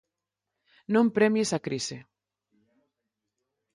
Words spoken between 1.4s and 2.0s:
a crise.